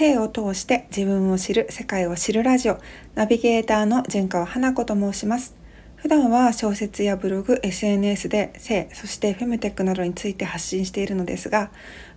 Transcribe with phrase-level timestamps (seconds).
[0.00, 2.78] 性を通して自分を知る世界を知るラジオ
[3.16, 5.54] ナビゲーターの純川花子と申します。
[5.96, 11.70] 普段は小説やブログ SNS で性そしてフェムテックなどについて発信しているのですが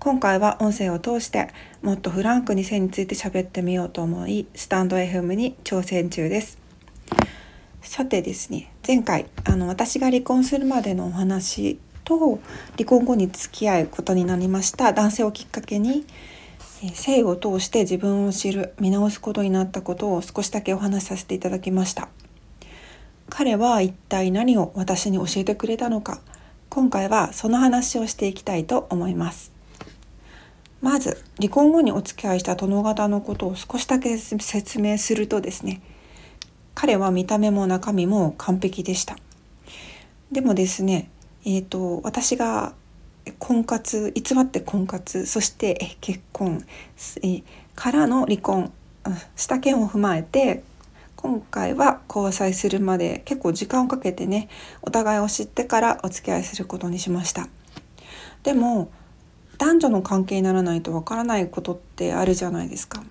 [0.00, 6.58] 今回は音声を通してもっとフランクに性について喋ってみようと思いスタンド FM に挑戦中です。
[7.80, 12.40] さてですね前回あの私が離婚するまでのお話と
[12.76, 16.04] 離婚後に付き合うことになりました男性をきっかけに
[16.94, 22.08] 性を通して自分を知る見直すことになったことを少しだけお話しさせていただきました。
[23.28, 26.20] 彼は一体何を私に教えてくれたのか。
[26.70, 29.52] 今回はその話をしていきたいと思います。
[30.80, 35.82] まず離婚後にお付き合いした殿方のことを少しだけ説明するとですね。
[36.74, 39.16] 彼は見た目も中身も完璧でした。
[40.30, 41.10] でもですね
[41.44, 42.74] えーと、私が
[43.38, 46.64] 婚活偽って婚活そして結婚
[47.74, 48.72] からの離婚
[49.36, 50.62] した件を踏まえて
[51.16, 54.48] 今回は交際するまで結構時間をかけてね
[54.82, 57.48] お互いを知ってからお付き合いすることにしました。
[58.44, 58.90] でも
[59.58, 63.02] 男女の関係にならないとわからないことってあるじゃないですか、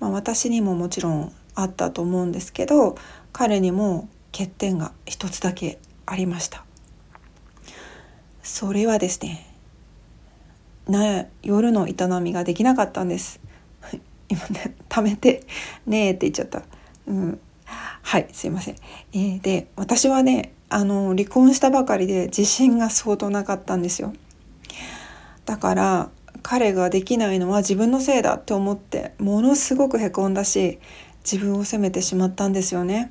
[0.00, 2.96] まあ、私にももちろんあったと思うんですけど
[3.32, 6.67] 彼にも欠点が一つだけありました。
[8.42, 9.48] それはですね
[10.88, 13.40] な夜の営みができなかったんです。
[14.28, 15.44] 今ね貯めて
[15.86, 16.62] 「ねえ」って言っちゃった。
[17.06, 17.40] うん。
[18.02, 18.76] はいすいません、
[19.12, 24.14] えー、で私はねあの離婚したばかりで自信が相当なかったんですよ。
[25.44, 26.10] だから
[26.42, 30.78] 彼ができないのは自分のせいだって思ってものすごくへこんだし
[31.30, 33.10] 自分を責めてしまったんですよね。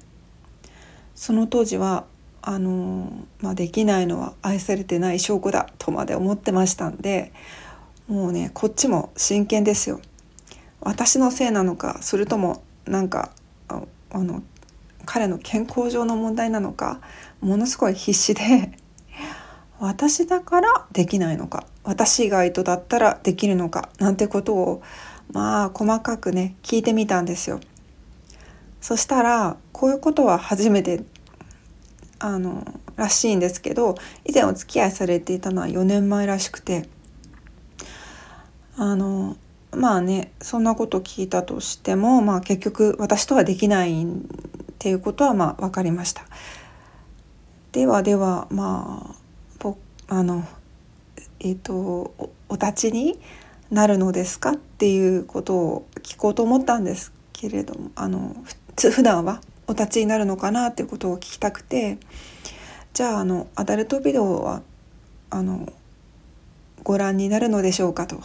[1.14, 2.06] その当時は
[2.48, 7.34] あの、まあ、できないのは愛されてない証拠だとまで思ってましたんで
[8.08, 10.00] もうねこっちも真剣ですよ。
[10.80, 13.32] 私のせいなのかそれともなんか
[13.68, 13.84] あ
[14.24, 14.42] の
[15.06, 17.02] 彼の健康上の問題なのか
[17.42, 18.72] ものすごい必死で
[19.80, 24.82] 私だからできないのか私以外とだったらできるのかなんてことを
[25.34, 27.60] まあ細かくね聞いてみたんですよ。
[28.80, 31.04] そしたらこういうことは初めて
[32.20, 33.96] あのらしいんですけど
[34.26, 36.88] 以前お付き合いされていたのは4年前らしくて
[38.76, 39.38] あの
[39.72, 44.08] まあねそんなこと聞いたとしても、まあ、結局私とはできないっ
[44.80, 46.24] ていうことはまあ分かりました。
[47.72, 49.18] ではではまあ
[50.10, 50.48] あの
[51.40, 53.20] えっ、ー、とおお立ちに
[53.70, 58.36] なるのですかっていうことを聞こうと思ったんですけれどもあの
[58.78, 61.98] 普段はお立ちになるのかなっていうことを聞きたくて
[62.94, 64.62] じゃああのアダルトビデオは
[65.30, 65.72] あの
[66.84, 68.22] ご覧になるのでしょうかと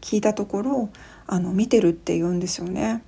[0.00, 0.90] 聞いたところ
[1.26, 3.02] あの見てるって言うんですよね。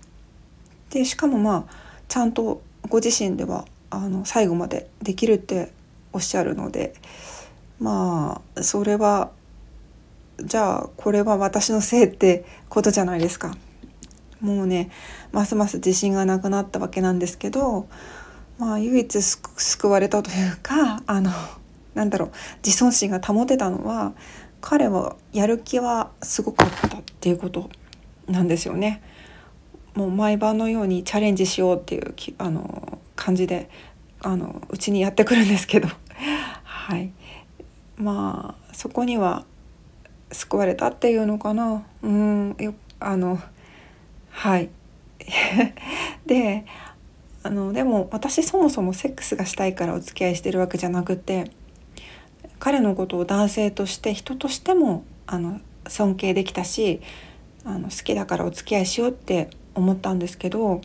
[0.90, 1.74] でしかもまあ
[2.08, 5.70] ちゃんとご自身ではあの最後までできるって
[6.12, 6.94] おっしゃるので
[7.78, 9.30] まあそれは
[10.42, 13.56] じゃあこれは私のせいってことじゃないですか。
[14.40, 14.90] もうね
[15.32, 17.88] ますます自信がなくなったわけなんですけど、
[18.58, 21.30] まあ、唯一救われたというかあの
[21.94, 22.30] なんだろう
[22.64, 24.12] 自尊心が保てたのは
[24.60, 27.70] 彼はやる気はすごかったっていうこと
[28.28, 29.02] なんですよね。
[29.94, 33.70] もう毎晩のようにチャレンジしようっていうあの感じで
[34.20, 35.88] あのうちにやってくるんですけど。
[36.64, 37.12] はい。
[37.96, 39.44] まあそこには
[40.30, 41.84] 救われたっていうのかな。
[42.02, 42.56] うん
[43.00, 43.40] あの
[44.30, 44.70] はい
[46.26, 46.64] で
[47.42, 51.50] あのでも私そもそもセックスがしたいからお付き合いしてるわけじゃなくて
[52.58, 57.00] 彼のことを男性として人としてもあの尊敬できたし
[57.64, 60.80] あの好きだからお付き合いしようって思ったんですけど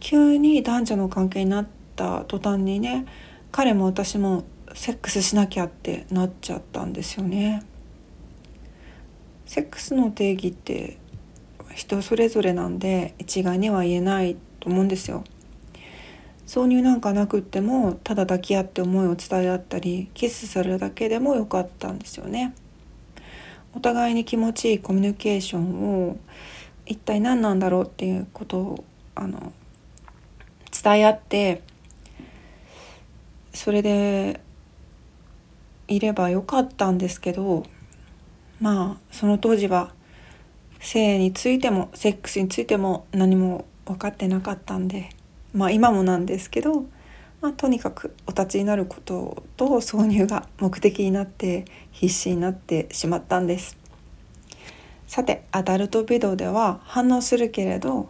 [0.00, 3.06] 急に男女の関係になった途端にね
[3.50, 4.44] 彼も私も
[4.74, 7.62] セックスしなきゃってなっちゃったんですよね。
[9.46, 10.98] セックスの定義って
[11.74, 15.24] 人それぞれなんで一概には言えないと思うんですよ。
[16.46, 22.54] 挿入なんかなくってもただ抱き合って思いを伝え合ったりキスするだけでもよかったんですよね。
[23.74, 26.18] お互いに気持ちいいコミュニケーションを
[26.86, 28.84] 一体何なんだろうっていうことを
[29.14, 29.52] あの
[30.70, 31.62] 伝え合って
[33.52, 34.40] それで
[35.88, 37.64] いればよかったんですけど
[38.60, 39.92] まあその当時は
[40.86, 45.10] 性についてもセックスについても何も分かってなかったんで
[45.52, 46.84] まあ今もなんですけど、
[47.40, 53.76] まあ、とにかくお立ちになることと挿入が目的になって必死になってしまったんです。
[55.06, 58.08] さてアダルトビデオでは反応するけれど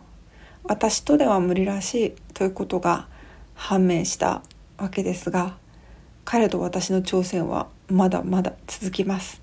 [0.63, 3.09] 私とでは無理らしいということが
[3.55, 4.43] 判明した
[4.79, 5.57] わけですが
[6.25, 9.43] 彼と私の挑戦はまだまだ続きます。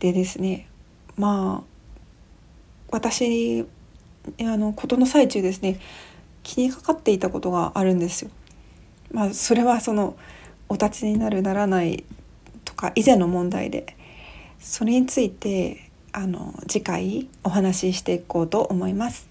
[0.00, 0.68] でですね
[1.16, 1.75] まあ
[2.90, 3.66] 私
[4.40, 5.78] あの事の最中ですね
[6.42, 8.30] 気にかかっていたことがあるんですよ。
[9.12, 10.16] まあ、それはその
[10.68, 12.04] お立ちになるならない
[12.64, 13.96] とか以前の問題で
[14.58, 19.28] それについてあの次回お話ししていこうと思います。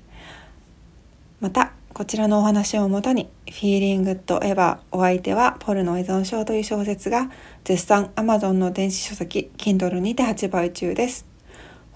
[1.41, 7.31] またこちらのお話をもとに「Feeling Good Ever お相手はポルノ依存症」という小説が
[7.63, 11.34] 絶賛 Amazon の電子書籍 Kindle にて発売中です。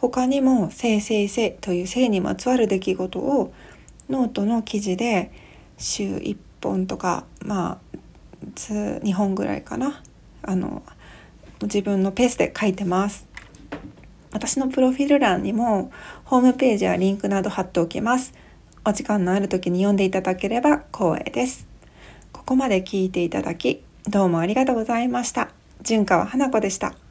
[0.01, 3.54] 他にも「性性性」という性にまつわる出来事を
[4.10, 5.31] ノートの記事で
[5.78, 7.98] 週1本とかまあ
[8.56, 10.01] 2本ぐらいかな
[10.42, 10.84] あの
[11.62, 13.28] 自分のペースで書いてます。
[14.31, 15.92] 私のプロフィール欄にも
[16.24, 18.34] ホームページやリンクなど貼っておきます。
[18.86, 21.68] お時間のある時に読んでいただければ光栄です。
[22.31, 25.50] ここまで聞いていただき、どうもありがとうございました。
[25.81, 27.09] 純川花子でした。